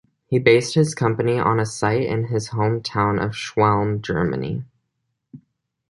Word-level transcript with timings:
He 0.25 0.39
based 0.39 0.73
his 0.73 0.95
company 0.95 1.37
on 1.37 1.59
a 1.59 1.65
site 1.67 2.07
in 2.07 2.23
his 2.23 2.47
home 2.47 2.81
town 2.81 3.19
of 3.19 3.33
Schwelm, 3.33 4.01
Germany. 4.01 4.65